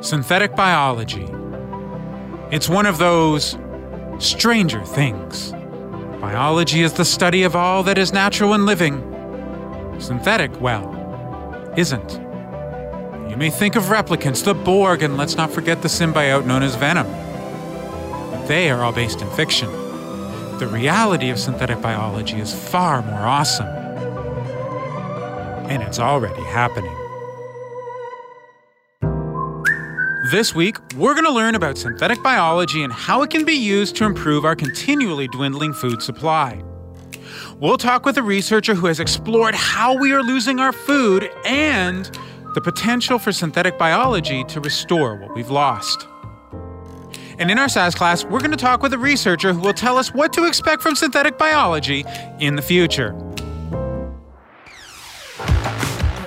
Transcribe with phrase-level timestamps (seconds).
[0.00, 1.28] Synthetic biology.
[2.52, 3.58] It's one of those
[4.20, 5.50] stranger things.
[6.20, 9.02] Biology is the study of all that is natural and living.
[9.98, 10.86] Synthetic, well,
[11.76, 12.12] isn't.
[13.28, 16.76] You may think of replicants, the Borg, and let's not forget the symbiote known as
[16.76, 17.08] Venom.
[18.30, 19.68] But they are all based in fiction.
[20.58, 23.66] The reality of synthetic biology is far more awesome.
[25.66, 26.97] And it's already happening.
[30.30, 33.96] This week, we're going to learn about synthetic biology and how it can be used
[33.96, 36.62] to improve our continually dwindling food supply.
[37.60, 42.10] We'll talk with a researcher who has explored how we are losing our food and
[42.52, 46.06] the potential for synthetic biology to restore what we've lost.
[47.38, 49.96] And in our SAS class, we're going to talk with a researcher who will tell
[49.96, 52.04] us what to expect from synthetic biology
[52.38, 53.14] in the future.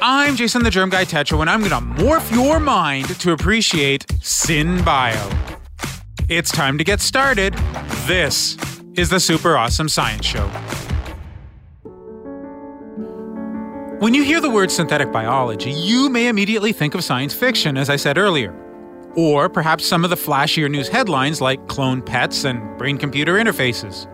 [0.04, 4.08] I'm Jason the Germ Guy Tetro, and I'm going to morph your mind to appreciate
[4.08, 5.60] SynBio.
[6.28, 7.54] It's time to get started.
[8.08, 8.58] This
[8.96, 10.48] is the Super Awesome Science Show.
[14.00, 17.88] When you hear the word synthetic biology, you may immediately think of science fiction, as
[17.88, 18.56] I said earlier.
[19.16, 24.08] Or perhaps some of the flashier news headlines like clone pets and brain computer interfaces.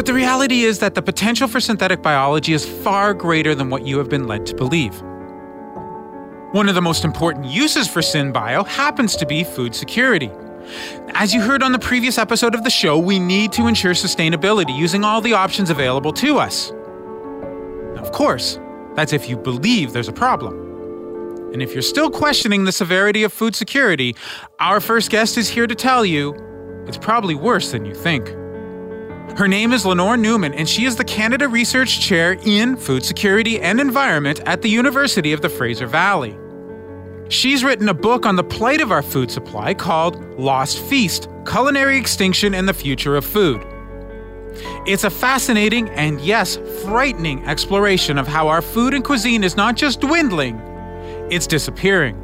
[0.00, 3.86] But the reality is that the potential for synthetic biology is far greater than what
[3.86, 4.98] you have been led to believe.
[6.52, 10.30] One of the most important uses for SynBio happens to be food security.
[11.12, 14.74] As you heard on the previous episode of the show, we need to ensure sustainability
[14.74, 16.70] using all the options available to us.
[17.98, 18.58] Of course,
[18.94, 21.52] that's if you believe there's a problem.
[21.52, 24.16] And if you're still questioning the severity of food security,
[24.60, 26.34] our first guest is here to tell you
[26.86, 28.34] it's probably worse than you think.
[29.36, 33.60] Her name is Lenore Newman, and she is the Canada Research Chair in Food Security
[33.60, 36.36] and Environment at the University of the Fraser Valley.
[37.28, 41.96] She's written a book on the plight of our food supply called Lost Feast Culinary
[41.96, 43.64] Extinction and the Future of Food.
[44.84, 49.76] It's a fascinating and, yes, frightening exploration of how our food and cuisine is not
[49.76, 50.58] just dwindling,
[51.30, 52.16] it's disappearing.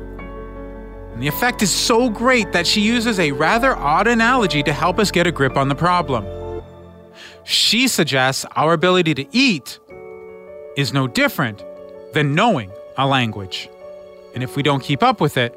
[1.14, 4.98] And the effect is so great that she uses a rather odd analogy to help
[4.98, 6.26] us get a grip on the problem.
[7.46, 9.78] She suggests our ability to eat
[10.76, 11.64] is no different
[12.12, 13.68] than knowing a language.
[14.34, 15.56] And if we don't keep up with it,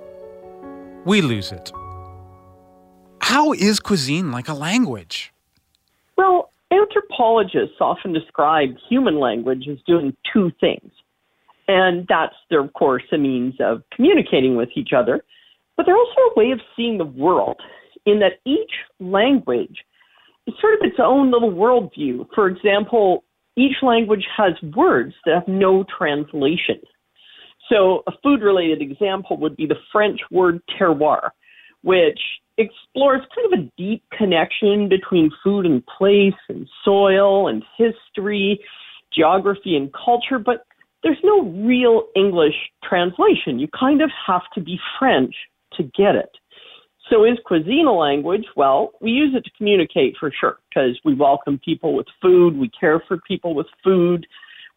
[1.04, 1.72] we lose it.
[3.22, 5.34] How is cuisine like a language?
[6.16, 10.92] Well, anthropologists often describe human language as doing two things.
[11.68, 15.24] And that's, they're, of course, a means of communicating with each other,
[15.76, 17.60] but they're also a way of seeing the world
[18.06, 19.80] in that each language
[20.60, 22.28] sort of its own little worldview.
[22.34, 23.24] For example,
[23.58, 26.80] each language has words that have no translation.
[27.70, 31.30] So, a food related example would be the French word terroir,
[31.84, 32.20] which
[32.58, 38.60] explores kind of a deep connection between food and place and soil and history,
[39.14, 40.66] geography and culture, but
[41.04, 43.60] there's no real English translation.
[43.60, 45.34] You kind of have to be French
[45.74, 46.30] to get it.
[47.10, 48.46] So is cuisine a language?
[48.56, 52.70] Well, we use it to communicate for sure because we welcome people with food, we
[52.70, 54.28] care for people with food,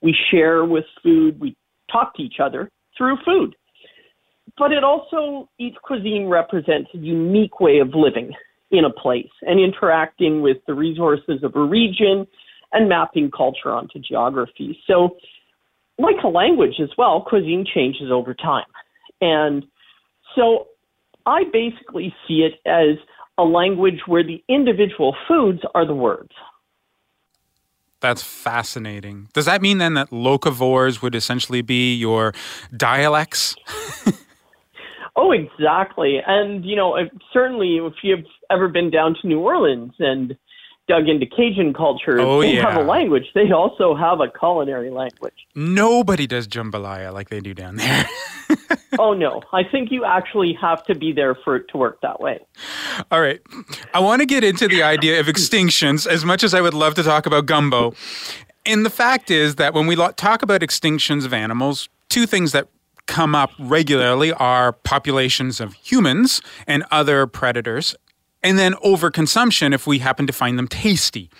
[0.00, 1.56] we share with food, we
[1.90, 3.54] talk to each other through food.
[4.56, 8.32] But it also, each cuisine represents a unique way of living
[8.70, 12.26] in a place and interacting with the resources of a region
[12.72, 14.78] and mapping culture onto geography.
[14.86, 15.16] So,
[15.98, 18.64] like a language as well, cuisine changes over time.
[19.20, 19.64] And
[20.34, 20.68] so
[21.26, 22.96] I basically see it as
[23.38, 26.32] a language where the individual foods are the words.
[28.00, 29.28] That's fascinating.
[29.32, 32.34] Does that mean then that locavores would essentially be your
[32.76, 33.54] dialects?
[35.16, 36.18] oh, exactly.
[36.26, 36.96] And, you know,
[37.32, 40.36] certainly if you've ever been down to New Orleans and
[40.92, 42.70] dug into Cajun culture, oh, they yeah.
[42.70, 43.24] have a language.
[43.34, 45.46] They also have a culinary language.
[45.54, 48.06] Nobody does jambalaya like they do down there.
[48.98, 52.20] oh no, I think you actually have to be there for it to work that
[52.20, 52.40] way.
[53.10, 53.40] All right.
[53.94, 56.94] I want to get into the idea of extinctions as much as I would love
[56.96, 57.94] to talk about gumbo.
[58.66, 62.68] And the fact is that when we talk about extinctions of animals, two things that
[63.06, 67.96] come up regularly are populations of humans and other predators,
[68.42, 71.30] and then overconsumption if we happen to find them tasty.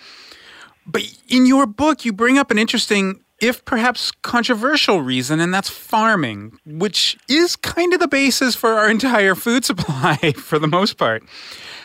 [0.85, 5.69] But in your book, you bring up an interesting, if perhaps controversial reason, and that's
[5.69, 10.97] farming, which is kind of the basis for our entire food supply for the most
[10.97, 11.23] part.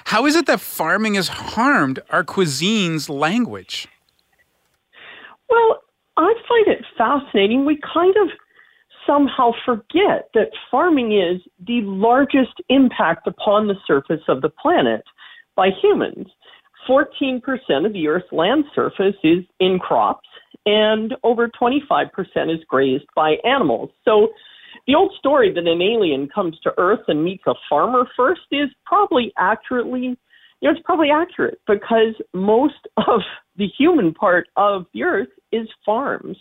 [0.05, 3.87] How is it that farming has harmed our cuisine's language?
[5.51, 5.83] Well,
[6.17, 7.65] I find it fascinating.
[7.65, 8.31] We kind of
[9.09, 15.03] somehow forget that farming is the largest impact upon the surface of the planet
[15.57, 16.27] by humans.
[16.89, 17.41] 14%
[17.85, 20.29] of the Earth's land surface is in crops,
[20.67, 22.09] and over 25%
[22.55, 23.91] is grazed by animals.
[24.05, 24.29] So
[24.87, 28.69] the old story that an alien comes to Earth and meets a farmer first is
[28.85, 30.17] probably accurately, you
[30.63, 33.21] know, it's probably accurate because most of
[33.57, 36.37] the human part of the Earth is farms.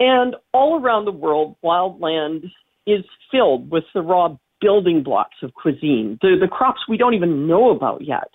[0.00, 2.44] And all around the world, wildland
[2.86, 7.46] is filled with the raw building blocks of cuisine, the, the crops we don't even
[7.46, 8.28] know about yet.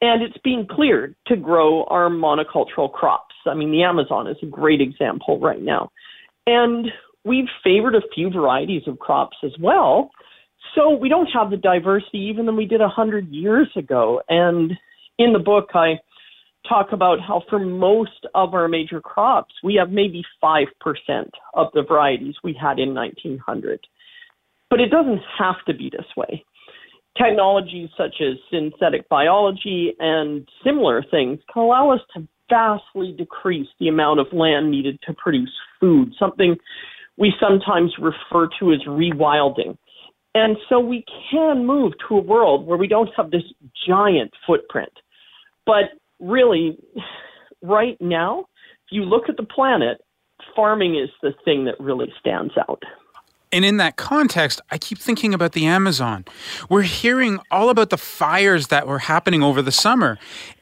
[0.00, 3.34] And it's being cleared to grow our monocultural crops.
[3.46, 5.90] I mean, the Amazon is a great example right now.
[6.46, 6.86] And
[7.24, 10.10] we've favored a few varieties of crops as well.
[10.74, 14.20] So we don't have the diversity even than we did a hundred years ago.
[14.28, 14.72] And
[15.18, 15.94] in the book, I
[16.68, 20.66] talk about how for most of our major crops, we have maybe 5%
[21.54, 23.80] of the varieties we had in 1900.
[24.70, 26.44] But it doesn't have to be this way.
[27.16, 33.88] Technologies such as synthetic biology and similar things can allow us to vastly decrease the
[33.88, 36.56] amount of land needed to produce food, something
[37.16, 39.76] we sometimes refer to as rewilding.
[40.34, 43.44] And so we can move to a world where we don't have this
[43.88, 44.92] giant footprint.
[45.64, 45.84] But
[46.20, 46.78] really,
[47.62, 48.46] right now,
[48.86, 49.98] if you look at the planet,
[50.54, 52.82] farming is the thing that really stands out.
[53.52, 56.24] And in that context, I keep thinking about the Amazon.
[56.68, 60.18] We're hearing all about the fires that were happening over the summer.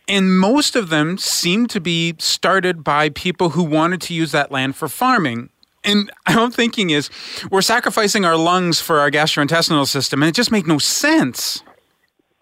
[0.06, 4.52] And most of them seem to be started by people who wanted to use that
[4.52, 5.48] land for farming.
[5.82, 7.10] And I'm thinking is
[7.50, 11.62] we're sacrificing our lungs for our gastrointestinal system, and it just makes no sense.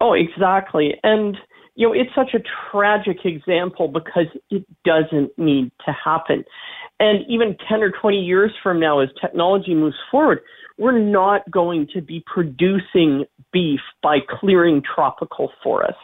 [0.01, 0.99] Oh, exactly.
[1.03, 1.37] And
[1.75, 6.43] you know, it's such a tragic example because it doesn't need to happen.
[6.99, 10.41] And even 10 or 20 years from now, as technology moves forward,
[10.77, 15.97] we're not going to be producing beef by clearing tropical forest.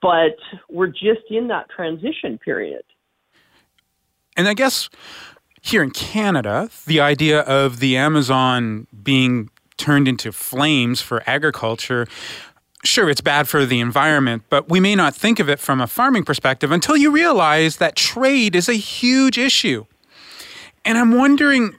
[0.00, 0.36] But
[0.68, 2.82] we're just in that transition period.
[4.36, 4.88] And I guess
[5.60, 12.06] here in Canada, the idea of the Amazon being turned into flames for agriculture
[12.84, 15.86] sure, it's bad for the environment, but we may not think of it from a
[15.86, 19.84] farming perspective until you realize that trade is a huge issue.
[20.84, 21.78] And I'm wondering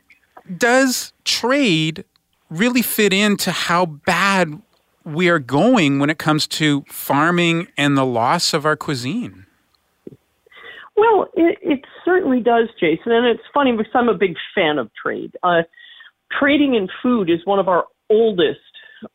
[0.57, 2.03] does trade
[2.49, 4.61] really fit into how bad
[5.05, 9.45] we are going when it comes to farming and the loss of our cuisine?
[10.95, 13.11] Well, it, it certainly does, Jason.
[13.11, 15.35] And it's funny because I'm a big fan of trade.
[15.43, 15.61] Uh,
[16.37, 18.59] trading in food is one of our oldest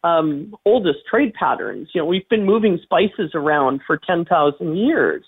[0.03, 1.89] um, oldest trade patterns.
[1.95, 5.25] You know, we've been moving spices around for 10,000 years.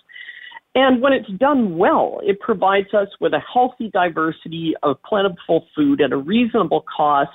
[0.75, 6.00] And when it's done well, it provides us with a healthy diversity of plentiful food
[6.03, 7.31] at a reasonable cost.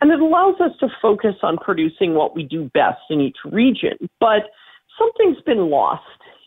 [0.00, 4.10] And it allows us to focus on producing what we do best in each region.
[4.18, 4.50] But
[4.98, 6.02] something's been lost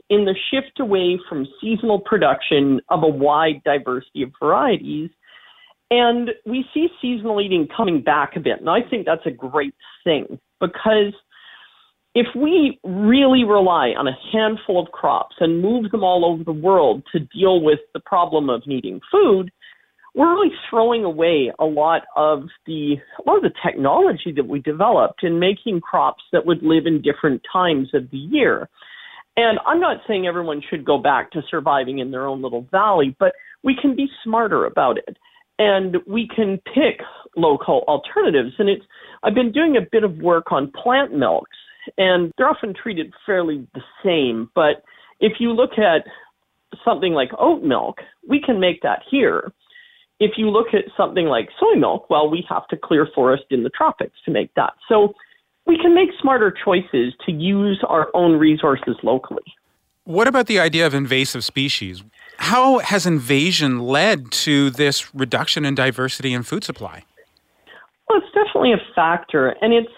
[0.10, 5.10] in the shift away from seasonal production of a wide diversity of varieties
[5.89, 8.60] and we see seasonal eating coming back a bit.
[8.60, 11.13] And I think that's a great thing because
[12.13, 16.51] if we really rely on a handful of crops and move them all over the
[16.51, 19.51] world to deal with the problem of needing food,
[20.15, 24.60] we're really throwing away a lot of the a lot of the technology that we
[24.60, 28.67] developed in making crops that would live in different times of the year.
[29.36, 33.15] And I'm not saying everyone should go back to surviving in their own little valley,
[33.20, 35.17] but we can be smarter about it
[35.59, 37.01] and we can pick
[37.35, 38.53] local alternatives.
[38.59, 38.83] And it's
[39.23, 41.57] I've been doing a bit of work on plant milks,
[41.97, 44.49] and they're often treated fairly the same.
[44.53, 44.83] But
[45.19, 46.05] if you look at
[46.83, 47.97] something like oat milk,
[48.27, 49.51] we can make that here.
[50.19, 53.63] If you look at something like soy milk, well, we have to clear forest in
[53.63, 54.73] the tropics to make that.
[54.89, 55.13] So
[55.65, 59.43] we can make smarter choices to use our own resources locally.
[60.05, 62.03] What about the idea of invasive species?
[62.38, 67.03] How has invasion led to this reduction in diversity in food supply?
[68.08, 69.91] Well, it's definitely a factor, and it's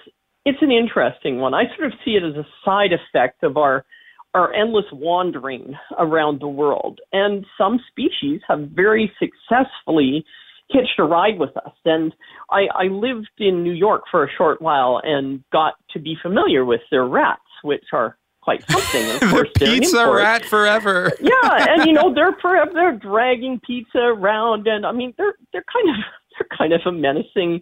[0.45, 1.53] it's an interesting one.
[1.53, 3.85] I sort of see it as a side effect of our
[4.33, 6.99] our endless wandering around the world.
[7.11, 10.23] And some species have very successfully
[10.69, 11.73] hitched a ride with us.
[11.85, 12.13] And
[12.51, 16.63] I, I lived in New York for a short while and got to be familiar
[16.63, 18.17] with their rats, which are
[18.49, 19.03] quite something.
[19.03, 21.11] And of course, the pizza rat forever.
[21.21, 25.65] yeah, and you know they're forever they're dragging pizza around, and I mean they're they're
[25.71, 25.95] kind of
[26.39, 27.61] they're kind of a menacing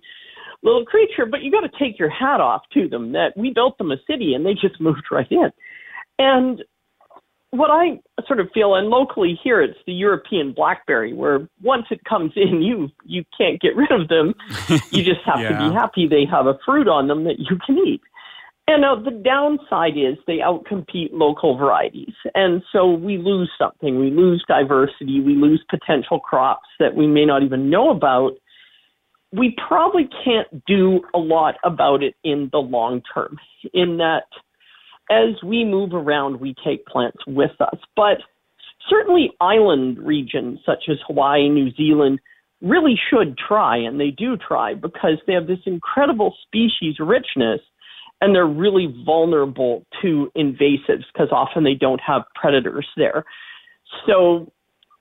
[0.64, 1.26] little creature.
[1.26, 3.98] But you got to take your hat off to them that we built them a
[4.08, 5.52] city and they just moved right in.
[6.20, 6.64] And
[7.52, 12.04] what I sort of feel, and locally here, it's the European blackberry, where once it
[12.04, 14.34] comes in, you you can't get rid of them.
[14.92, 15.50] You just have yeah.
[15.50, 18.02] to be happy they have a fruit on them that you can eat.
[18.70, 22.14] And uh, the downside is they outcompete local varieties.
[22.36, 23.98] And so we lose something.
[23.98, 25.22] We lose diversity.
[25.22, 28.34] We lose potential crops that we may not even know about.
[29.32, 33.38] We probably can't do a lot about it in the long term,
[33.74, 34.24] in that
[35.10, 37.80] as we move around, we take plants with us.
[37.96, 38.18] But
[38.90, 42.20] certainly island regions such as Hawaii, New Zealand,
[42.62, 47.62] really should try, and they do try because they have this incredible species richness
[48.22, 53.26] and they're really vulnerable to invasives because often they don't have predators there.
[54.06, 54.52] So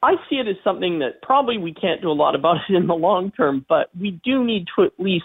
[0.02, 2.87] I see it as something that probably we can't do a lot about it in
[2.87, 5.25] the long term, but we do need to at least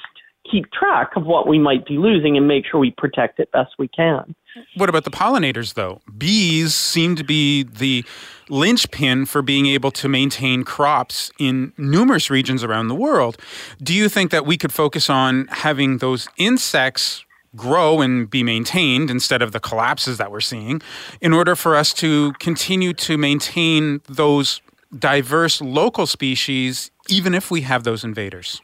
[0.50, 3.74] keep track of what we might be losing and make sure we protect it best
[3.78, 4.36] we can.
[4.76, 6.02] What about the pollinators, though?
[6.18, 8.04] Bees seem to be the
[8.50, 13.38] linchpin for being able to maintain crops in numerous regions around the world.
[13.82, 17.24] Do you think that we could focus on having those insects
[17.56, 20.82] grow and be maintained instead of the collapses that we're seeing
[21.20, 24.62] in order for us to continue to maintain those
[24.98, 28.62] diverse local species even if we have those invaders?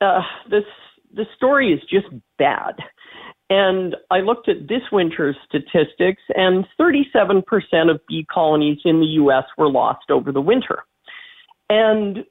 [0.00, 0.64] Uh, this
[1.14, 2.06] the story is just
[2.38, 2.74] bad.
[3.50, 7.42] And I looked at this winter's statistics, and 37%
[7.90, 9.44] of bee colonies in the U.S.
[9.56, 10.84] were lost over the winter.
[11.70, 12.24] And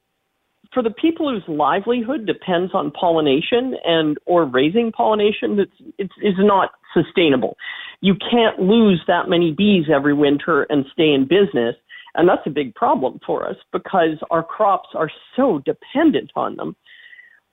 [0.74, 6.40] for the people whose livelihood depends on pollination and or raising pollination, it's, it's, it's
[6.40, 7.58] not sustainable.
[8.02, 11.76] You can't lose that many bees every winter and stay in business.
[12.16, 16.76] And that's a big problem for us because our crops are so dependent on them.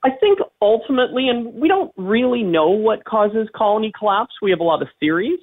[0.03, 4.63] I think ultimately, and we don't really know what causes colony collapse, we have a
[4.63, 5.39] lot of theories,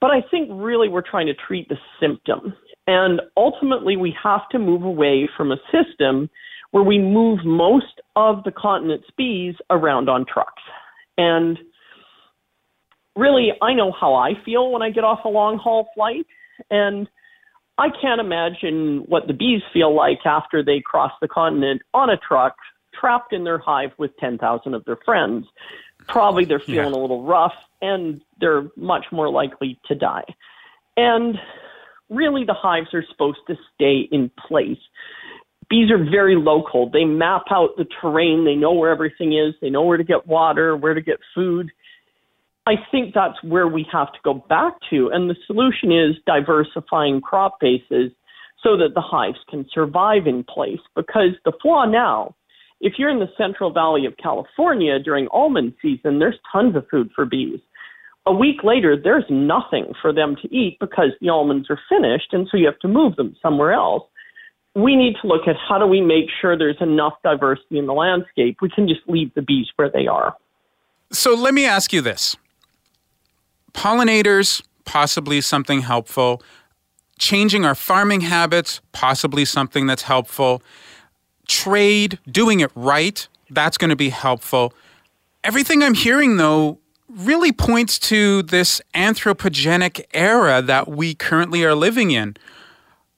[0.00, 2.54] but I think really we're trying to treat the symptom.
[2.86, 6.28] And ultimately, we have to move away from a system
[6.72, 10.62] where we move most of the continent's bees around on trucks.
[11.16, 11.58] And
[13.14, 16.26] really, I know how I feel when I get off a long haul flight.
[16.70, 17.08] And
[17.78, 22.16] I can't imagine what the bees feel like after they cross the continent on a
[22.16, 22.56] truck,
[22.98, 25.46] trapped in their hive with 10,000 of their friends.
[26.08, 26.98] Probably they're feeling yeah.
[26.98, 30.24] a little rough and they're much more likely to die.
[30.96, 31.38] And
[32.08, 34.78] really, the hives are supposed to stay in place
[35.72, 36.90] bees are very local.
[36.90, 38.44] They map out the terrain.
[38.44, 39.54] They know where everything is.
[39.62, 41.70] They know where to get water, where to get food.
[42.66, 45.08] I think that's where we have to go back to.
[45.10, 48.12] And the solution is diversifying crop bases
[48.62, 50.78] so that the hives can survive in place.
[50.94, 52.34] Because the flaw now,
[52.82, 57.08] if you're in the Central Valley of California during almond season, there's tons of food
[57.16, 57.60] for bees.
[58.26, 62.46] A week later, there's nothing for them to eat because the almonds are finished, and
[62.50, 64.04] so you have to move them somewhere else
[64.74, 67.92] we need to look at how do we make sure there's enough diversity in the
[67.92, 68.58] landscape.
[68.62, 70.34] We can just leave the bees where they are.
[71.10, 72.36] So let me ask you this
[73.74, 76.42] pollinators, possibly something helpful.
[77.18, 80.62] Changing our farming habits, possibly something that's helpful.
[81.46, 84.72] Trade, doing it right, that's going to be helpful.
[85.44, 92.10] Everything I'm hearing, though, really points to this anthropogenic era that we currently are living
[92.10, 92.36] in.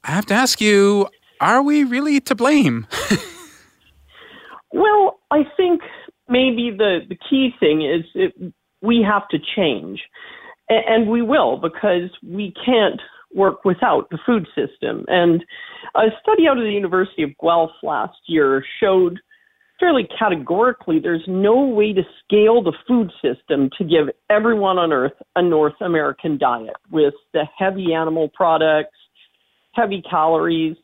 [0.03, 1.09] I have to ask you
[1.41, 2.87] are we really to blame?
[4.73, 5.81] well, I think
[6.29, 10.01] maybe the, the key thing is it, we have to change.
[10.69, 13.01] And we will because we can't
[13.35, 15.05] work without the food system.
[15.09, 15.45] And
[15.95, 19.21] a study out of the University of Guelph last year showed
[19.79, 25.13] fairly categorically there's no way to scale the food system to give everyone on earth
[25.37, 28.97] a North American diet with the heavy animal products,
[29.73, 30.77] heavy calories,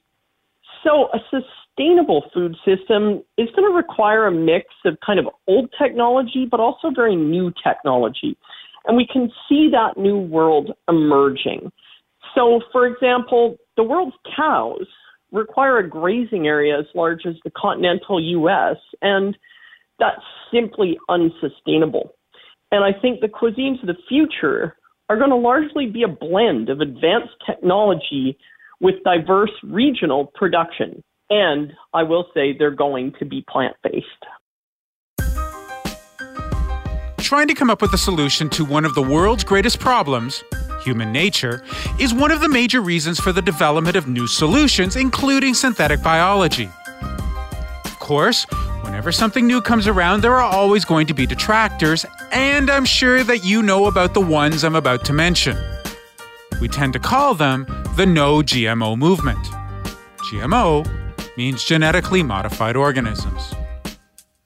[0.85, 5.71] so a sustainable food system is going to require a mix of kind of old
[5.81, 8.37] technology, but also very new technology.
[8.87, 11.71] And we can see that new world emerging.
[12.35, 14.87] So, for example, the world's cows
[15.33, 19.37] require a grazing area as large as the continental U.S., and
[19.99, 20.23] that's
[20.53, 22.15] simply unsustainable.
[22.73, 24.77] And I think the cuisines of the future
[25.09, 28.39] are going to largely be a blend of advanced technology
[28.81, 31.03] with diverse regional production.
[31.29, 34.07] And I will say they're going to be plant based.
[37.19, 40.43] Trying to come up with a solution to one of the world's greatest problems,
[40.83, 41.63] human nature,
[42.01, 46.69] is one of the major reasons for the development of new solutions, including synthetic biology.
[47.85, 48.45] Of course,
[48.83, 53.23] whenever something new comes around, there are always going to be detractors, and I'm sure
[53.23, 55.57] that you know about the ones I'm about to mention.
[56.61, 57.65] We tend to call them
[57.97, 59.45] the no GMO movement.
[60.31, 60.89] GMO
[61.37, 63.55] means genetically modified organisms.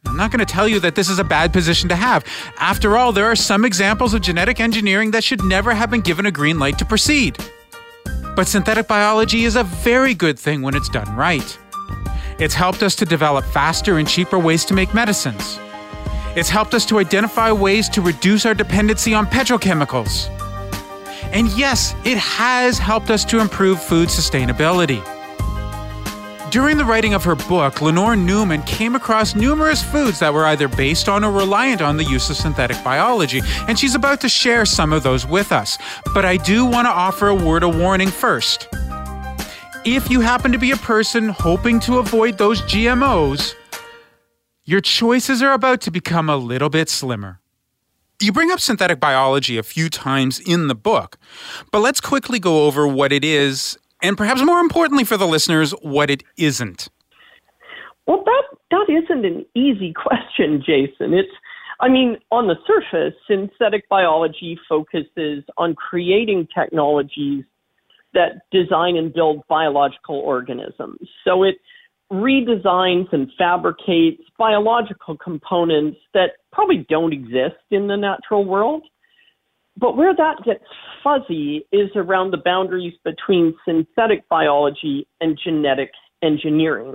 [0.07, 2.25] I'm not going to tell you that this is a bad position to have.
[2.59, 6.27] After all, there are some examples of genetic engineering that should never have been given
[6.27, 7.37] a green light to proceed.
[8.37, 11.59] But synthetic biology is a very good thing when it's done right.
[12.39, 15.59] It's helped us to develop faster and cheaper ways to make medicines.
[16.37, 20.29] It's helped us to identify ways to reduce our dependency on petrochemicals.
[21.33, 25.03] And yes, it has helped us to improve food sustainability.
[26.51, 30.69] During the writing of her book, Lenore Newman came across numerous foods that were either
[30.69, 34.65] based on or reliant on the use of synthetic biology, and she's about to share
[34.65, 35.79] some of those with us.
[36.15, 38.69] But I do want to offer a word of warning first.
[39.85, 43.55] If you happen to be a person hoping to avoid those GMOs,
[44.65, 47.41] your choices are about to become a little bit slimmer.
[48.21, 51.19] You bring up synthetic biology a few times in the book,
[51.73, 55.73] but let's quickly go over what it is and perhaps more importantly for the listeners,
[55.81, 56.89] what it isn't?
[58.07, 61.15] Well, that that isn't an easy question, Jason.
[61.15, 61.33] It's
[61.81, 67.45] I mean, on the surface, synthetic biology focuses on creating technologies
[68.13, 71.09] that design and build biological organisms.
[71.25, 71.57] So it
[72.13, 78.83] redesigns and fabricates biological components that probably don't exist in the natural world.
[79.77, 80.65] But where that gets
[81.03, 85.91] fuzzy is around the boundaries between synthetic biology and genetic
[86.23, 86.95] engineering.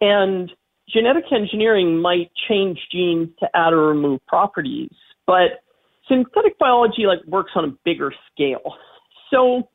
[0.00, 0.50] And
[0.88, 4.92] genetic engineering might change genes to add or remove properties,
[5.26, 5.62] but
[6.08, 8.74] synthetic biology like works on a bigger scale.
[9.32, 9.68] So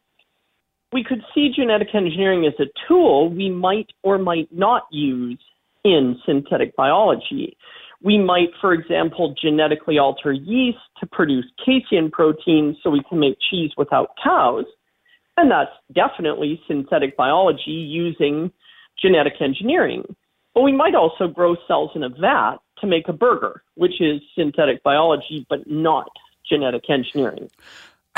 [0.92, 5.40] we could see genetic engineering as a tool we might or might not use
[5.84, 7.58] in synthetic biology.
[8.02, 13.38] We might, for example, genetically alter yeast to produce casein protein so we can make
[13.50, 14.66] cheese without cows.
[15.36, 18.52] And that's definitely synthetic biology using
[19.02, 20.04] genetic engineering.
[20.54, 24.22] But we might also grow cells in a vat to make a burger, which is
[24.36, 26.10] synthetic biology, but not
[26.50, 27.50] genetic engineering.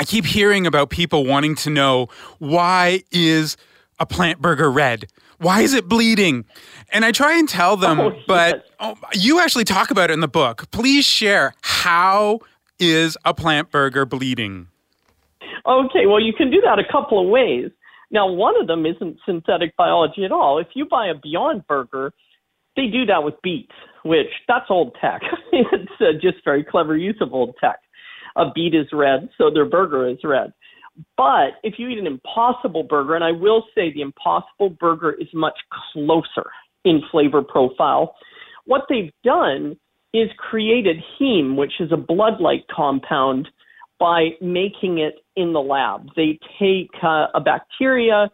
[0.00, 2.08] I keep hearing about people wanting to know
[2.38, 3.58] why is
[3.98, 5.06] a plant burger red?
[5.36, 6.46] Why is it bleeding?
[6.90, 10.20] And I try and tell them, oh, but oh, you actually talk about it in
[10.20, 10.70] the book.
[10.70, 12.40] Please share how
[12.78, 14.68] is a plant burger bleeding?
[15.66, 17.70] Okay, well, you can do that a couple of ways.
[18.10, 20.58] Now, one of them isn't synthetic biology at all.
[20.58, 22.14] If you buy a Beyond Burger,
[22.74, 25.20] they do that with beets, which that's old tech.
[25.52, 27.80] it's uh, just very clever use of old tech.
[28.36, 30.52] A beet is red, so their burger is red.
[31.16, 35.28] But if you eat an impossible burger, and I will say the impossible burger is
[35.32, 35.58] much
[35.92, 36.50] closer
[36.84, 38.14] in flavor profile,
[38.66, 39.76] what they've done
[40.12, 43.48] is created heme, which is a blood like compound,
[43.98, 46.08] by making it in the lab.
[46.16, 48.30] They take uh, a bacteria,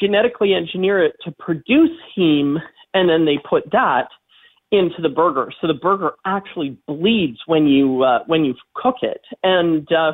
[0.00, 2.56] genetically engineer it to produce heme,
[2.94, 4.08] and then they put that
[4.70, 5.52] into the burger.
[5.60, 10.12] So the burger actually bleeds when you uh, when you cook it, and uh,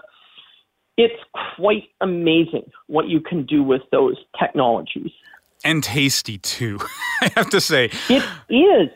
[0.96, 1.22] it's
[1.56, 5.10] quite amazing what you can do with those technologies.
[5.64, 6.78] And tasty too,
[7.22, 7.90] I have to say.
[8.08, 8.90] It is.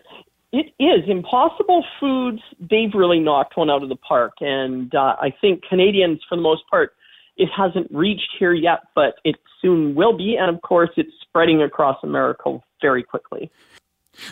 [0.50, 1.08] It is.
[1.08, 4.32] Impossible Foods, they've really knocked one out of the park.
[4.40, 6.94] And uh, I think Canadians, for the most part,
[7.36, 10.36] it hasn't reached here yet, but it soon will be.
[10.36, 13.50] And of course, it's spreading across America very quickly.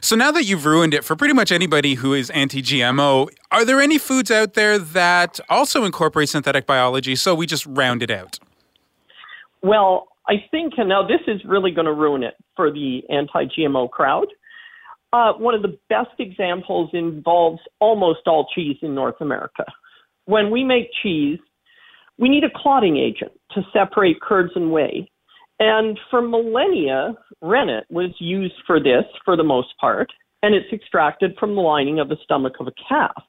[0.00, 3.64] So now that you've ruined it for pretty much anybody who is anti GMO, are
[3.64, 8.10] there any foods out there that also incorporate synthetic biology so we just round it
[8.10, 8.38] out?
[9.62, 13.46] Well, I think, and now this is really going to ruin it for the anti
[13.46, 14.26] GMO crowd.
[15.12, 19.64] Uh, one of the best examples involves almost all cheese in North America.
[20.24, 21.38] When we make cheese,
[22.18, 25.10] we need a clotting agent to separate curds and whey.
[25.58, 31.34] And for millennia, rennet was used for this for the most part, and it's extracted
[31.38, 33.22] from the lining of the stomach of a calf.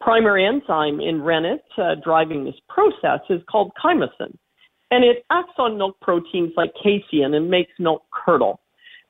[0.00, 4.34] Primary enzyme in rennet uh, driving this process is called chymosin,
[4.90, 8.60] and it acts on milk proteins like casein and makes milk curdle.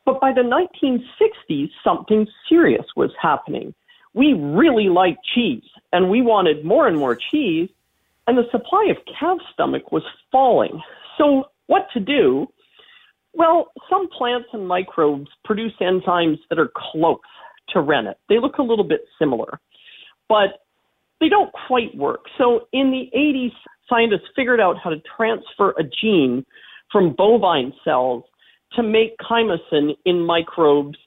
[0.04, 3.72] But by the 1960s, something serious was happening.
[4.12, 7.68] We really liked cheese, and we wanted more and more cheese,
[8.26, 10.82] and the supply of calf stomach was falling.
[11.16, 12.48] So what to do,
[13.32, 17.18] Well, some plants and microbes produce enzymes that are close
[17.68, 18.18] to rennet.
[18.28, 19.60] They look a little bit similar,
[20.28, 20.64] but
[21.20, 22.22] they don't quite work.
[22.38, 23.52] So in the 80s,
[23.88, 26.44] scientists figured out how to transfer a gene
[26.90, 28.24] from bovine cells
[28.72, 30.98] to make chymosin in microbes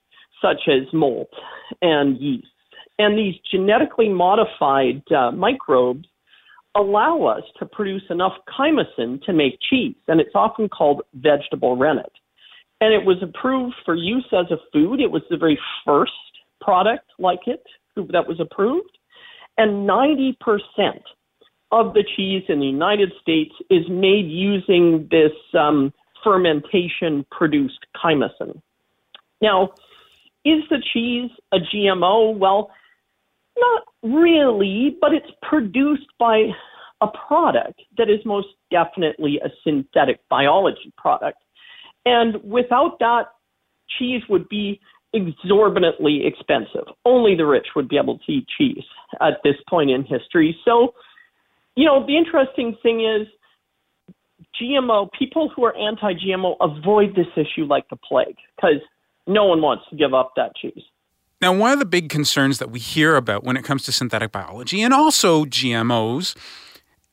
[0.41, 1.27] such as mold
[1.81, 2.47] and yeast.
[2.99, 6.07] And these genetically modified uh, microbes
[6.75, 12.11] allow us to produce enough chymosin to make cheese, and it's often called vegetable rennet.
[12.81, 14.99] And it was approved for use as a food.
[14.99, 16.11] It was the very first
[16.59, 17.63] product like it
[17.95, 18.97] that was approved.
[19.57, 20.33] And 90%
[21.71, 28.61] of the cheese in the United States is made using this um, fermentation produced chymosin.
[29.41, 29.73] Now,
[30.45, 32.37] is the cheese a GMO?
[32.37, 32.71] Well,
[33.57, 36.47] not really, but it's produced by
[37.01, 41.37] a product that is most definitely a synthetic biology product.
[42.05, 43.25] And without that,
[43.97, 44.79] cheese would be
[45.13, 46.87] exorbitantly expensive.
[47.05, 48.83] Only the rich would be able to eat cheese
[49.21, 50.57] at this point in history.
[50.65, 50.93] So,
[51.75, 53.27] you know, the interesting thing is
[54.61, 58.81] GMO, people who are anti GMO avoid this issue like the plague because
[59.27, 60.83] no one wants to give up that cheese.
[61.43, 64.31] Now, one of the big concerns that we hear about when it comes to synthetic
[64.31, 66.37] biology and also GMOs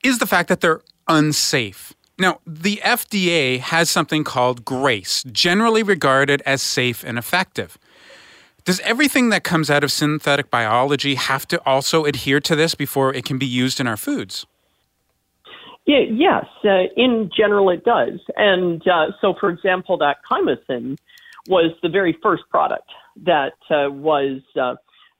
[0.04, 1.92] is the fact that they're unsafe.
[2.16, 7.76] Now, the FDA has something called GRASE, generally regarded as safe and effective.
[8.64, 13.12] Does everything that comes out of synthetic biology have to also adhere to this before
[13.12, 14.46] it can be used in our foods?
[15.86, 18.20] Yeah, yes, uh, in general it does.
[18.36, 20.98] And uh, so, for example, that chymosin
[21.48, 22.88] was the very first product
[23.24, 24.74] that uh, was uh,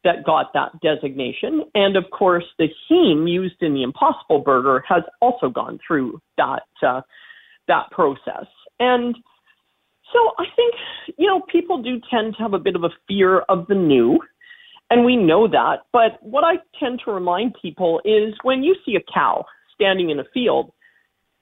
[0.04, 1.64] that got that designation.
[1.74, 6.62] And of course, the heme used in the Impossible Burger has also gone through that
[6.86, 7.02] uh,
[7.68, 8.46] that process.
[8.78, 9.14] And
[10.12, 10.74] so I think
[11.18, 14.18] you know people do tend to have a bit of a fear of the new.
[14.92, 15.82] And we know that.
[15.92, 20.18] But what I tend to remind people is when you see a cow standing in
[20.18, 20.72] a field,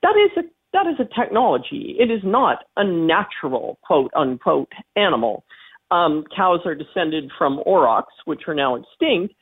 [0.03, 1.97] that is a that is a technology.
[1.99, 5.45] It is not a natural quote unquote animal.
[5.91, 9.35] Um, cows are descended from aurochs, which are now extinct,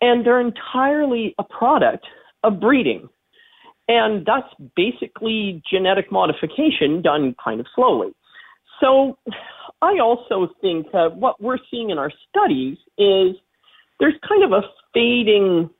[0.00, 2.06] and they're entirely a product
[2.42, 3.08] of breeding.
[3.88, 8.12] And that's basically genetic modification done kind of slowly.
[8.80, 9.18] So
[9.82, 13.36] I also think uh, what we're seeing in our studies is
[13.98, 14.62] there's kind of a
[14.94, 15.70] fading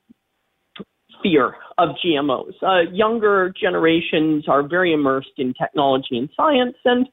[1.23, 2.53] fear of GMOs.
[2.63, 7.07] Uh, younger generations are very immersed in technology and science, and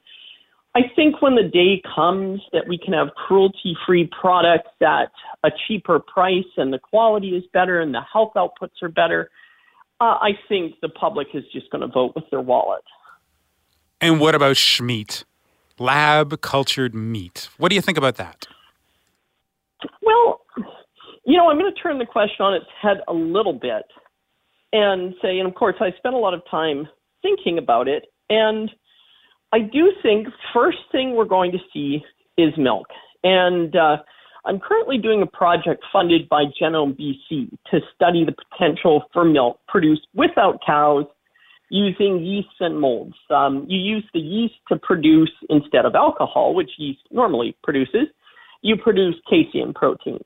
[0.78, 5.12] I think when the day comes that we can have cruelty free products at
[5.44, 9.32] a cheaper price and the quality is better and the health outputs are better,
[10.00, 12.84] uh, I think the public is just going to vote with their wallet.
[14.02, 15.24] And what about Schmeat?
[15.80, 17.50] Lab cultured meat.
[17.58, 18.46] What do you think about that?
[20.04, 20.42] Well,
[21.26, 23.86] you know, I'm going to turn the question on its head a little bit
[24.74, 26.88] and say, and of course, I spent a lot of time
[27.24, 28.06] thinking about it.
[28.30, 28.70] And
[29.54, 32.04] I do think first thing we're going to see
[32.38, 32.88] is milk.
[33.24, 33.98] And uh,
[34.46, 39.60] I'm currently doing a project funded by Genome BC to study the potential for milk
[39.68, 41.06] produced without cows
[41.70, 43.16] using yeasts and molds.
[43.30, 48.08] Um, you use the yeast to produce, instead of alcohol, which yeast normally produces,
[48.62, 50.24] you produce casein proteins.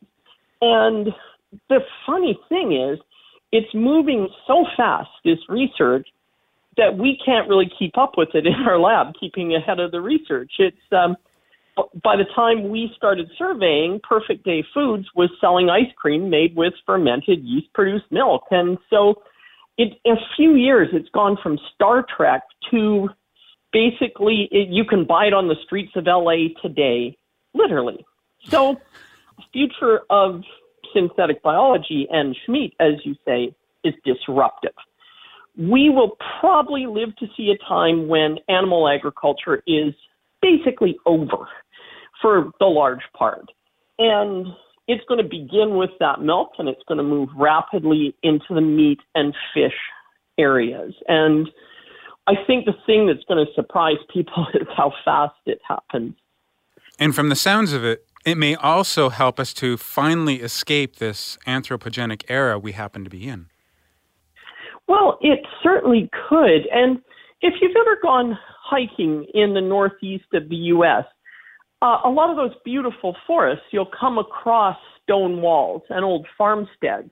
[0.61, 1.07] And
[1.69, 2.99] the funny thing is,
[3.51, 6.07] it's moving so fast, this research,
[6.77, 10.01] that we can't really keep up with it in our lab, keeping ahead of the
[10.01, 10.51] research.
[10.59, 11.15] It's um,
[12.03, 16.73] by the time we started surveying, Perfect Day Foods was selling ice cream made with
[16.85, 19.15] fermented yeast produced milk, and so
[19.77, 23.09] it, in a few years, it's gone from Star Trek to
[23.71, 27.17] basically it, you can buy it on the streets of LA today,
[27.53, 28.05] literally.
[28.47, 28.79] So,
[29.53, 30.41] future of
[30.93, 34.73] synthetic biology and Schmeat, as you say, is disruptive
[35.57, 39.93] we will probably live to see a time when animal agriculture is
[40.41, 41.47] basically over
[42.21, 43.45] for the large part.
[43.99, 44.47] And
[44.87, 48.61] it's going to begin with that milk and it's going to move rapidly into the
[48.61, 49.73] meat and fish
[50.37, 50.93] areas.
[51.07, 51.49] And
[52.27, 56.15] I think the thing that's going to surprise people is how fast it happens.
[56.99, 61.37] And from the sounds of it, it may also help us to finally escape this
[61.47, 63.47] anthropogenic era we happen to be in.
[64.91, 66.67] Well, it certainly could.
[66.69, 66.97] And
[67.39, 71.05] if you've ever gone hiking in the northeast of the U.S.,
[71.81, 77.09] uh, a lot of those beautiful forests, you'll come across stone walls and old farmsteads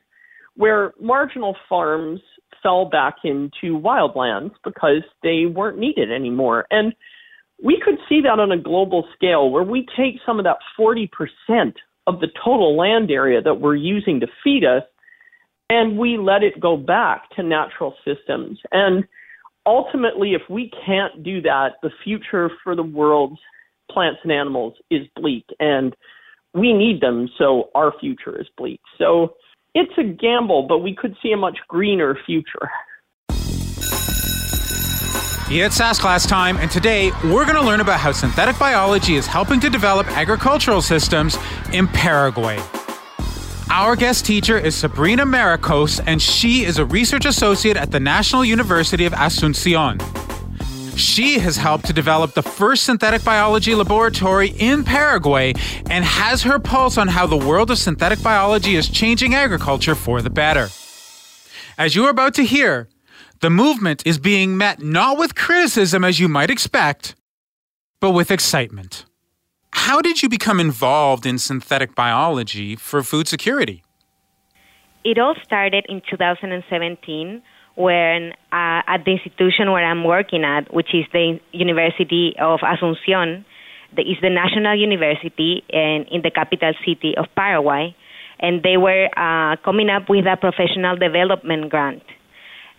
[0.55, 2.19] where marginal farms
[2.61, 6.65] fell back into wildlands because they weren't needed anymore.
[6.71, 6.93] And
[7.63, 11.07] we could see that on a global scale where we take some of that 40%
[12.07, 14.83] of the total land area that we're using to feed us
[15.69, 18.59] and we let it go back to natural systems.
[18.71, 19.05] And
[19.65, 23.39] ultimately, if we can't do that, the future for the world's
[23.91, 25.45] plants and animals is bleak.
[25.59, 25.95] And
[26.53, 28.81] we need them, so our future is bleak.
[28.97, 29.35] So
[29.75, 32.69] it's a gamble, but we could see a much greener future.
[35.51, 39.25] It's SAS class time, and today we're going to learn about how synthetic biology is
[39.25, 41.37] helping to develop agricultural systems
[41.73, 42.59] in Paraguay.
[43.71, 48.43] Our guest teacher is Sabrina Maricos, and she is a research associate at the National
[48.43, 50.01] University of Asuncion.
[50.97, 55.53] She has helped to develop the first synthetic biology laboratory in Paraguay
[55.87, 60.23] and has her pulse on how the world of synthetic biology is changing agriculture for
[60.23, 60.69] the better.
[61.77, 62.89] As you are about to hear,
[63.41, 67.13] the movement is being met not with criticism as you might expect,
[68.01, 69.05] but with excitement.
[69.71, 73.83] How did you become involved in synthetic biology for food security?
[75.03, 77.41] It all started in 2017
[77.75, 83.45] when uh, at the institution where I'm working at, which is the University of Asunción,
[83.95, 87.95] the, is the national university in, in the capital city of Paraguay,
[88.39, 92.03] and they were uh, coming up with a professional development grant.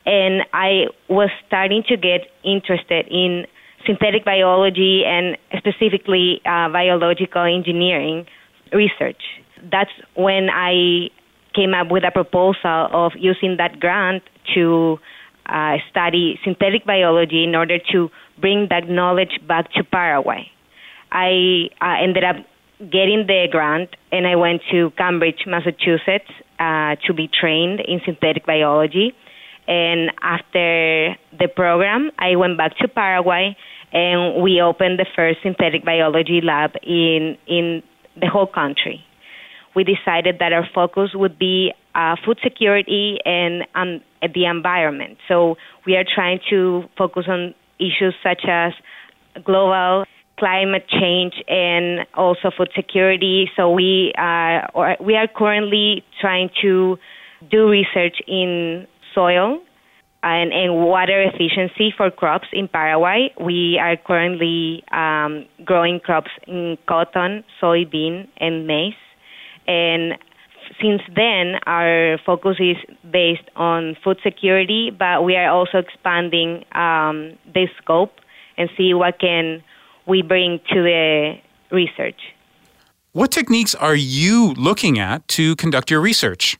[0.07, 3.46] And I was starting to get interested in
[3.87, 8.27] synthetic biology and specifically uh, biological engineering
[8.73, 9.23] research.
[9.71, 11.11] That's when I
[11.55, 14.23] came up with a proposal of using that grant
[14.55, 14.99] to
[15.47, 18.09] uh, study synthetic biology in order to
[18.40, 20.47] bring that knowledge back to Paraguay.
[21.11, 22.37] I uh, ended up
[22.79, 28.47] getting the grant and I went to Cambridge, Massachusetts uh, to be trained in synthetic
[28.47, 29.14] biology.
[29.70, 33.56] And after the program, I went back to Paraguay
[33.92, 37.83] and we opened the first synthetic biology lab in, in
[38.20, 39.04] the whole country
[39.74, 44.00] we decided that our focus would be uh, food security and um,
[44.35, 45.18] the environment.
[45.28, 45.56] So
[45.87, 48.72] we are trying to focus on issues such as
[49.44, 50.04] global
[50.38, 53.50] climate change and also food security.
[53.56, 56.98] So we are, uh, we are currently trying to
[57.50, 59.61] do research in soil
[60.23, 63.33] and, and water efficiency for crops in Paraguay.
[63.40, 68.94] We are currently um, growing crops in cotton, soybean, and maize.
[69.66, 70.18] And
[70.81, 72.77] since then, our focus is
[73.11, 78.12] based on food security, but we are also expanding um, the scope
[78.57, 79.62] and see what can
[80.07, 81.35] we bring to the
[81.70, 82.20] research.
[83.12, 86.60] What techniques are you looking at to conduct your research?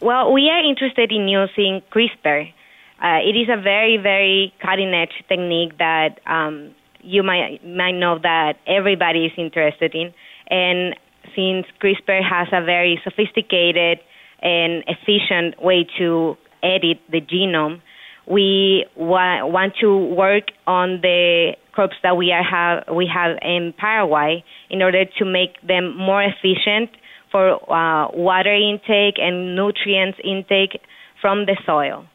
[0.00, 2.52] Well, we are interested in using CRISPR.
[3.02, 8.18] Uh, it is a very, very cutting edge technique that um, you might might know
[8.22, 10.12] that everybody is interested in,
[10.50, 10.94] and
[11.34, 14.00] since CRISPR has a very sophisticated
[14.42, 17.80] and efficient way to edit the genome,
[18.26, 23.72] we wa- want to work on the crops that we are have we have in
[23.76, 26.90] Paraguay in order to make them more efficient
[27.30, 30.80] for uh, water intake and nutrients intake
[31.20, 32.06] from the soil.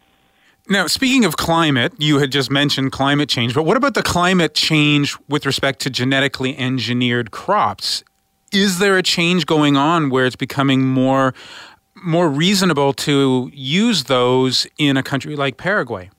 [0.70, 4.54] Now, speaking of climate, you had just mentioned climate change, but what about the climate
[4.54, 8.04] change with respect to genetically engineered crops?
[8.52, 11.34] is there a change going on where it's becoming more
[12.04, 16.10] more reasonable to use those in a country like Paraguay?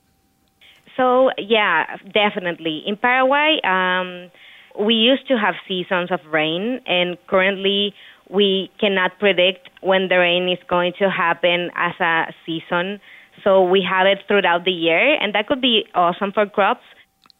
[0.95, 2.83] So yeah, definitely.
[2.85, 4.31] In Paraguay, um,
[4.79, 7.93] we used to have seasons of rain, and currently
[8.29, 12.99] we cannot predict when the rain is going to happen as a season.
[13.43, 16.83] So we have it throughout the year, and that could be awesome for crops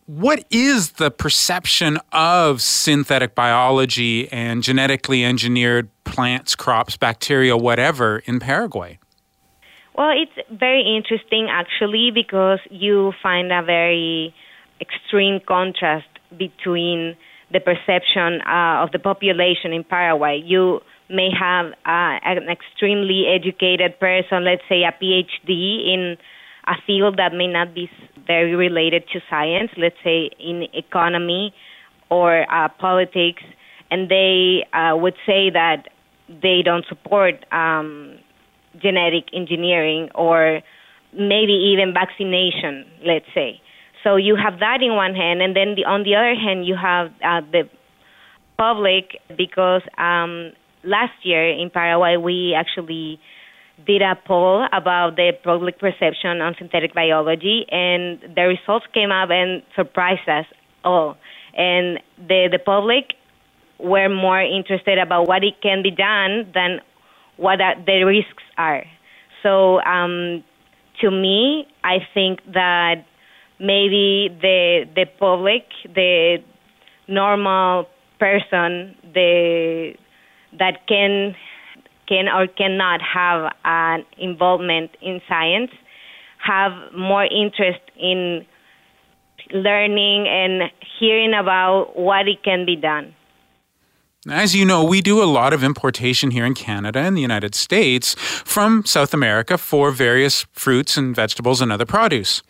[0.06, 8.39] what is the perception of synthetic biology and genetically engineered plants, crops, bacteria, whatever in
[8.39, 9.00] Paraguay?
[9.96, 14.34] Well, it's very interesting actually because you find a very
[14.82, 17.15] extreme contrast between
[17.54, 20.42] the perception uh, of the population in Paraguay.
[20.44, 26.18] You may have uh, an extremely educated person, let's say a PhD in
[26.66, 27.89] a field that may not be
[28.26, 31.54] very related to science, let's say in economy
[32.10, 33.44] or uh, politics,
[33.92, 35.89] and they uh, would say that
[36.28, 38.18] they don't support um,
[38.82, 40.62] genetic engineering or
[41.13, 43.62] maybe even vaccination, let's say.
[44.04, 46.76] So you have that in one hand, and then the, on the other hand, you
[46.76, 47.70] have uh, the
[48.58, 50.52] public because um,
[50.84, 53.20] last year in Paraguay we actually
[53.88, 59.30] did a poll about the public perception on synthetic biology, and the results came up
[59.32, 60.46] and surprised us.
[60.84, 61.18] all.
[61.56, 63.13] And the, the public
[63.80, 66.80] were more interested about what it can be done than
[67.38, 68.86] what the risks are.
[69.42, 70.44] So um,
[71.02, 73.06] to me, I think that
[73.60, 75.63] maybe the the public,
[75.94, 76.38] the
[77.08, 77.88] normal
[78.20, 79.94] person, the
[80.60, 81.36] that can
[82.08, 85.72] can or cannot have an involvement in science,
[86.38, 88.46] have more interest in
[89.52, 93.16] learning and hearing about what it can be done.
[94.30, 97.56] As you know, we do a lot of importation here in Canada and the United
[97.56, 102.42] States from South America for various fruits and vegetables and other produce.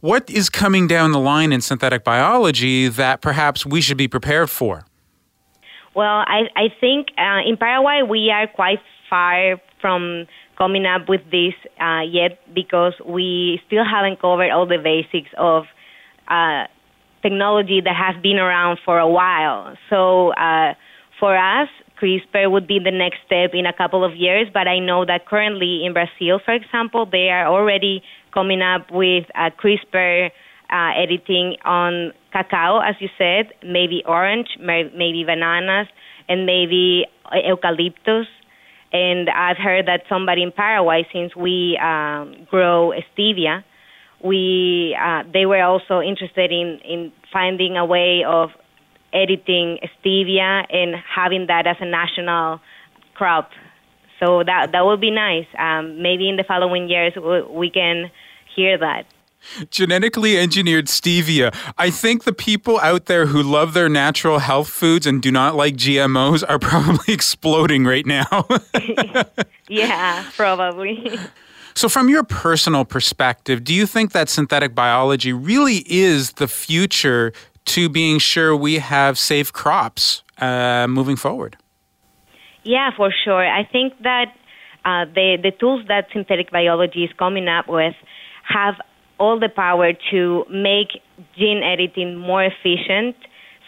[0.00, 4.50] What is coming down the line in synthetic biology that perhaps we should be prepared
[4.50, 4.84] for?
[5.94, 11.20] Well, I, I think uh, in Paraguay we are quite far from coming up with
[11.30, 15.64] this uh, yet because we still haven't covered all the basics of
[16.28, 16.64] uh,
[17.22, 19.76] technology that has been around for a while.
[19.90, 20.74] So uh,
[21.18, 21.68] for us,
[22.00, 25.26] CRISPR would be the next step in a couple of years, but I know that
[25.26, 30.30] currently in Brazil, for example, they are already coming up with uh, CRISPR
[30.70, 35.86] uh, editing on cacao, as you said, maybe orange, maybe bananas,
[36.28, 37.04] and maybe
[37.44, 38.26] eucalyptus.
[38.92, 43.64] And I've heard that somebody in Paraguay, since we um, grow stevia,
[44.22, 48.50] we uh, they were also interested in in finding a way of
[49.12, 52.60] editing stevia and having that as a national
[53.14, 53.50] crop.
[54.22, 55.46] So that that would be nice.
[55.58, 58.10] Um, maybe in the following years we, we can
[58.54, 59.06] hear that.
[59.70, 61.52] Genetically engineered stevia.
[61.76, 65.56] I think the people out there who love their natural health foods and do not
[65.56, 68.46] like GMOs are probably exploding right now.
[69.68, 71.18] yeah, probably.
[71.74, 77.32] So, from your personal perspective, do you think that synthetic biology really is the future
[77.64, 81.56] to being sure we have safe crops uh, moving forward?
[82.64, 83.44] Yeah, for sure.
[83.46, 84.26] I think that
[84.84, 87.94] uh, the the tools that synthetic biology is coming up with
[88.48, 88.74] have
[89.18, 91.00] all the power to make
[91.38, 93.16] gene editing more efficient,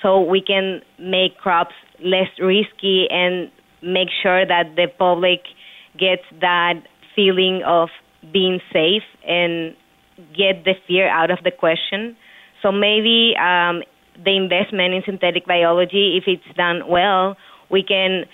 [0.02, 3.50] so we can make crops less risky and
[3.83, 5.42] make sure that the public
[5.98, 6.74] gets that
[7.14, 7.88] feeling of
[8.33, 9.74] being safe and
[10.37, 12.16] get the fear out of the question.
[12.62, 13.83] So maybe um,
[14.24, 17.37] the investment in synthetic biology, if it's done well,
[17.70, 18.24] we can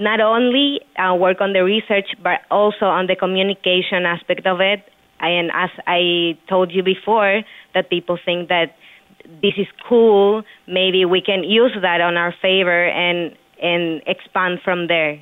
[0.00, 4.82] not only uh, work on the research but also on the communication aspect of it.
[5.20, 7.42] And as I told you before,
[7.74, 8.74] that people think that
[9.42, 14.86] this is cool, maybe we can use that on our favor and and expand from
[14.86, 15.20] there.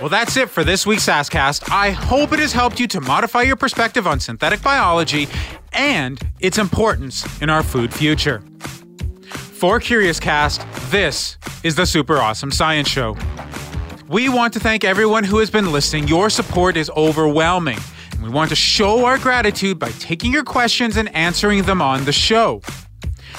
[0.00, 1.70] Well, that's it for this week's SaskCast.
[1.70, 5.28] I hope it has helped you to modify your perspective on synthetic biology
[5.72, 8.42] and its importance in our food future.
[9.62, 13.16] For Curious Cast, this is the Super Awesome Science Show.
[14.08, 16.08] We want to thank everyone who has been listening.
[16.08, 17.78] Your support is overwhelming.
[18.10, 22.04] And we want to show our gratitude by taking your questions and answering them on
[22.06, 22.60] the show.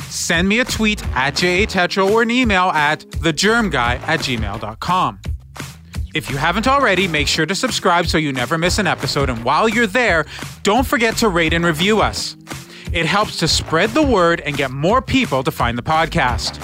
[0.04, 5.20] Send me a tweet at jatetro or an email at thegermguy at gmail.com.
[6.16, 9.30] If you haven't already, make sure to subscribe so you never miss an episode.
[9.30, 10.26] And while you're there,
[10.62, 12.38] don't forget to rate and review us.
[12.94, 16.60] It helps to spread the word and get more people to find the podcast.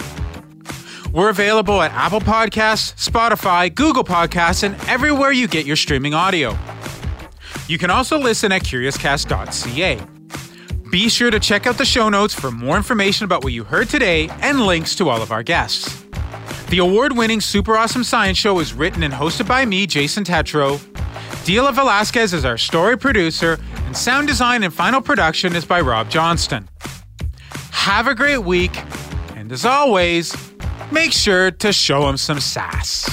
[1.11, 6.55] We're available at Apple Podcasts, Spotify, Google Podcasts, and everywhere you get your streaming audio.
[7.67, 9.99] You can also listen at curiouscast.ca.
[10.91, 13.89] Be sure to check out the show notes for more information about what you heard
[13.89, 16.05] today and links to all of our guests.
[16.69, 20.79] The award winning Super Awesome Science Show is written and hosted by me, Jason Tetro.
[21.49, 23.57] Dila Velasquez is our story producer,
[23.87, 26.69] and sound design and final production is by Rob Johnston.
[27.71, 28.79] Have a great week,
[29.35, 30.37] and as always,
[30.91, 33.09] make sure to show him some sass.